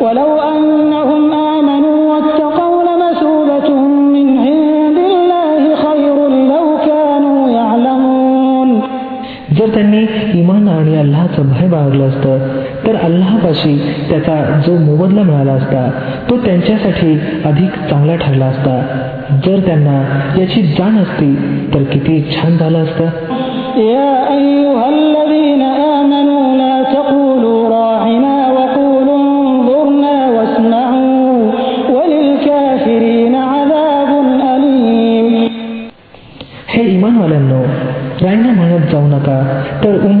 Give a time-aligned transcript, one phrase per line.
[0.00, 3.69] ولو أنهم آمنوا واتقوا لمثوبة
[4.15, 6.17] من عند الله خير
[6.51, 8.69] لو كانوا يعلمون
[9.57, 10.01] जर त्यांनी
[10.39, 12.33] इमान आणि अल्लाचं भय बाळगलं असतं
[12.85, 13.75] तर अल्लापाशी
[14.09, 15.83] त्याचा जो मोबदला मिळाला असता
[16.29, 17.11] तो त्यांच्यासाठी
[17.45, 18.79] अधिक चांगला ठरला असता
[19.45, 19.97] जर त्यांना
[20.39, 21.33] याची जाण असती
[21.73, 23.09] तर किती छान झालं असतं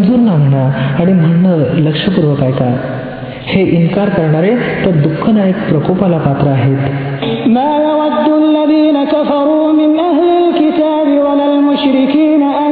[0.00, 0.64] उमजून ना म्हणा
[0.98, 2.74] आणि म्हणणं लक्षपूर्वक ऐका
[3.46, 4.54] हे इन्कार करणारे
[4.84, 6.78] तर दुःखदायक प्रकोपाला पात्र आहेत
[7.48, 12.69] ما يود الذين كفروا من أهل الكتاب ولا المشركين أن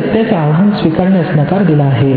[0.00, 2.14] सत्याचे आव्हान स्वीकारण्यास नकार दिला आहे.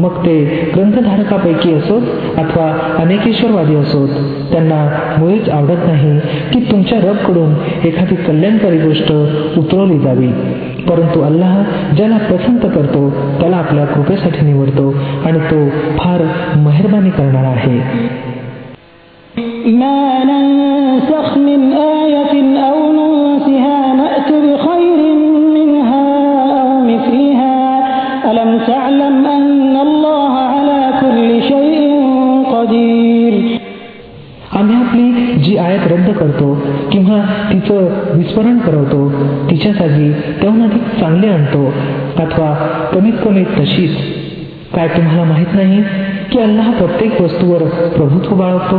[0.00, 0.44] मग ते
[0.76, 2.02] ग्रंथधारकापैकी असोत
[2.36, 4.08] अथवा अनेकेश्वरवादी असोत
[4.52, 6.20] त्यांना मुळीच आवडत नाही
[6.52, 9.12] की तुमच्या रबकडून एखादी कल्याणकारी गोष्ट
[9.58, 10.28] उतरवली जावी.
[10.88, 11.62] परंतु अल्लाह
[11.96, 16.22] ज्याला पसंत करतो त्याला आपल्या कृपेसाठी निवडतो आणि तो फार
[16.56, 17.80] मेहरबानी करणारा आहे.
[35.62, 36.58] आयत रद्द करतो
[36.92, 39.12] किंवा तिचं विस्मरण करवतो
[39.50, 41.74] तिच्या जागी त्याहून अधिक चांगले आणतो.
[42.16, 42.54] अथवा
[42.94, 43.96] कमीत कमी तशीच.
[44.74, 45.82] काय तुम्हाला माहीत नाही
[46.32, 48.76] की अल्लाह प्रत्येक वस्तूवर प्रभुत्व बाळगतो?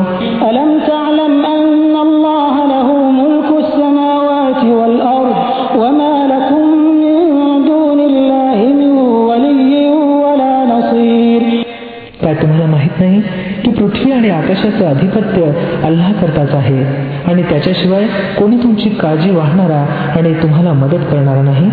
[12.34, 13.22] काय तुम्हाला माहीत नाही?
[13.66, 15.44] की पृथ्वी आणि आकाशाचं आधिपत्य
[15.84, 16.86] अल्लाहकरताच आहे.
[17.32, 18.06] आणि त्याच्याशिवाय
[18.40, 21.72] कोणी तुमची काळजी वाहणारा आणि तुम्हाला मदत करणारा नाही?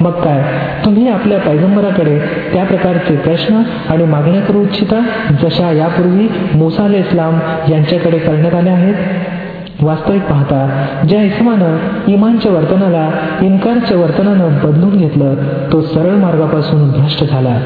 [0.00, 0.37] मग काय
[1.08, 2.18] तुम्ही आपल्या पैगंबराकडे
[2.52, 5.00] त्या प्रकारचे प्रश्न आणि मागण्या करू इच्छिता
[5.42, 7.38] जशा यापूर्वी मुसा अल इस्लाम
[7.72, 8.94] यांच्याकडे करण्यात आल्या आहेत.
[9.82, 11.76] वास्तविक पाहता ज्या इसमानं
[12.08, 13.08] इमानच्या वर्तनाला
[13.42, 15.34] इन्कारच्या वर्तनानं बदलून घेतलं
[15.72, 17.56] तो सरळ मार्गापासून भ्रष्ट झाला.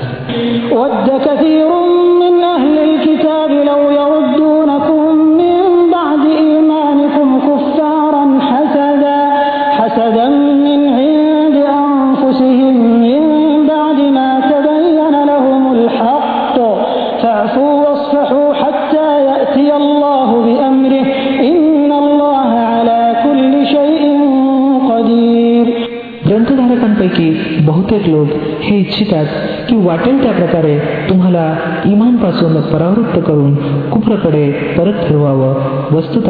[28.03, 28.29] बहुतेक लोक
[28.61, 29.27] हे इच्छितात
[29.69, 33.55] की वाटेल त्या प्रकारे तुम्हाला इमानपासून परावृत्त करून
[33.91, 35.55] कुप्रकडे परत फिरवावं.
[35.97, 36.23] वस्तुत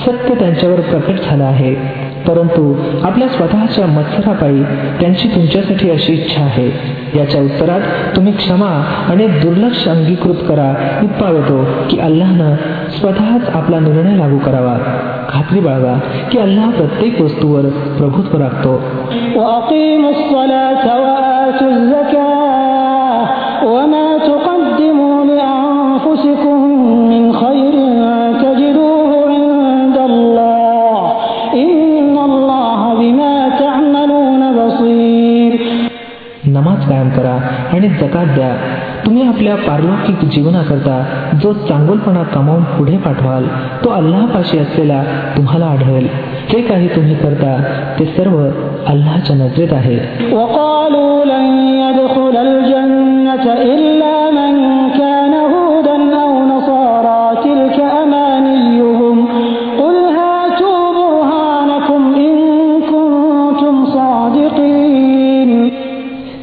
[0.00, 2.09] सत्य त्यांच्यावर प्रकट झालं आहे.
[2.28, 4.62] परंतु आपल्या स्वतःच्या मत्सरापायी
[5.00, 7.00] त्यांची तुमच्यासाठी अशी इच्छा आहे.
[7.18, 7.80] याच्या उत्तरात
[8.16, 11.00] तुम्ही क्षमा आणि दुर्लक्ष अंगीकृत करा.
[11.02, 12.54] इतपावेतो की अल्लानं
[12.90, 14.76] स्वतःच आपला निर्णय लागू करावा.
[15.28, 15.98] खात्री बाळगा
[16.32, 17.62] की अल्लाह प्रत्येक वस्तूवर
[17.98, 18.82] प्रभुत्व राखतो.
[37.38, 38.56] करा आणि जकात द्या.
[39.06, 41.04] तुम्ही आपल्या पारलौकिक जीवनाकरता
[41.42, 43.44] जो चांगुलपणा कमावून पुढे पाठवाल
[43.84, 45.02] तो अल्लापाशी असलेला
[45.36, 46.08] तुम्हाला आढळेल.
[46.50, 47.62] जे काही तुम्ही करता
[47.98, 48.38] ते सर्व
[48.86, 50.30] अल्लाच्या नजरेत आहे.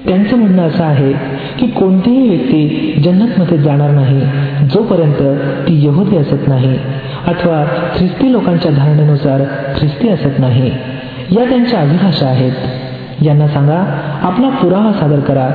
[0.06, 1.12] त्यांचं म्हणणं असं आहे
[1.58, 4.20] की कोणतीही व्यक्ती जन्नतमध्ये जाणार नाही
[4.68, 5.22] जोपर्यंत
[5.68, 6.76] ती यहुदी असत नाही
[7.26, 7.64] अथवा
[7.96, 9.42] ख्रिस्ती लोकांच्या धारणेनुसार
[9.78, 10.70] ख्रिस्ती असत नाही
[11.30, 13.78] या त्यांच्या अभिलाषा आहेत यांना सांगा
[14.22, 15.48] आपला पुरावा सादर करा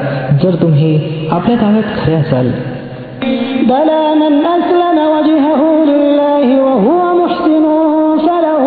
[0.43, 2.51] जर तुम्ही आपल्या दाव्यात खरे असाल
[3.63, 7.65] بلى من أسلم وجهه لله وهو محسن
[8.17, 8.63] فله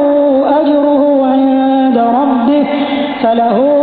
[0.60, 2.64] أجره عند ربه
[3.22, 3.73] فله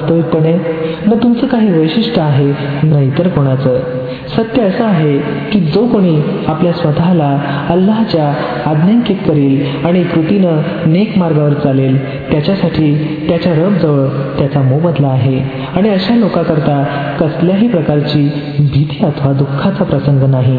[0.00, 0.52] वास्तविकपणे
[1.06, 2.52] न तुमचं काही वैशिष्ट्य आहे
[2.84, 3.78] न इतर कोणाचं
[4.36, 5.18] सत्य असं आहे
[5.50, 6.16] की जो कोणी
[6.48, 7.28] आपल्या स्वतःला
[7.70, 8.32] अल्लाहच्या
[8.70, 11.98] आज्ञांकित करेल आणि कृतीनं नेक मार्गावर चालेल
[12.30, 12.92] त्याच्यासाठी
[13.28, 14.06] त्याच्या रबजवळ
[14.38, 15.38] त्याचा मोबदला आहे
[15.76, 16.82] आणि अशा लोकांकरता
[17.20, 18.24] कसल्याही प्रकारची
[18.58, 20.58] भीती अथवा दुःखाचा प्रसंग नाही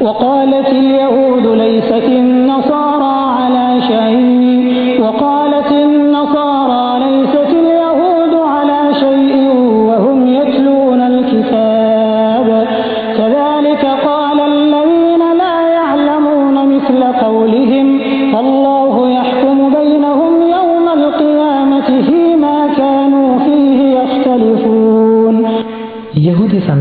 [0.00, 5.72] وقالت اليهود ليست النصارى على شيء وقالت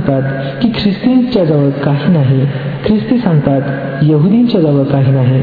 [0.08, 2.46] सांगतात की ख्रिस्तींच्या जवळ काही नाही.
[2.86, 3.60] ख्रिस्ती सांगतात
[4.02, 5.42] यहुदींच्या जवळ काही नाही.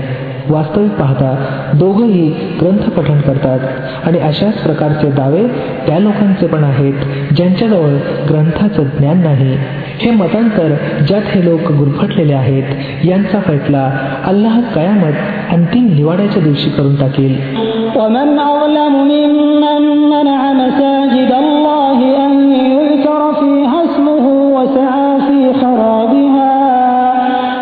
[0.49, 1.35] वास्तविक पाहता
[1.73, 2.29] दोघंही
[2.61, 3.59] ग्रंथ पठण करतात.
[4.05, 5.47] आणि अशाच प्रकारचे दावे
[5.87, 6.93] त्या लोकांचे पण आहेत
[7.35, 7.95] ज्यांच्याजवळ
[8.29, 9.57] ग्रंथाचं ज्ञान नाही.
[9.99, 10.73] हे मतांतर
[11.07, 12.63] ज्यात हे लोक गुरफटलेले आहेत
[13.05, 13.91] यांचा फैसला
[14.25, 15.13] अल्लाह कयामत
[15.51, 17.35] अंतिम निवाड्याच्या दिवशी करून टाकेल.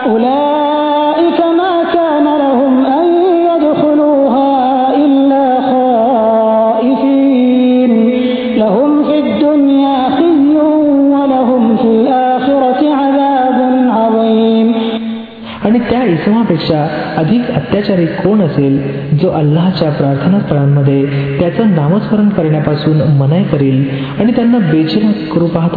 [0.06, 3.06] أولئك ما كان لهم أن
[3.48, 4.52] يدخلوها
[4.96, 5.44] إلا
[6.64, 7.92] خائفين
[8.56, 10.56] لهم في الدنيا خزي
[11.14, 13.58] ولهم في الآخرة عذاب
[13.98, 14.68] عظيم
[15.64, 16.80] आणि त्या इसमापेक्षा
[17.16, 18.74] अधिक अत्याचारी कोण असेल
[19.18, 21.04] जो अल्लाहच्या प्रार्थनास्थळांमध्ये
[21.40, 23.78] त्याचं नामस्मरण करण्यापासून मनाई करेल
[24.20, 25.70] आणि त्यांना बेचिराग करू पाहत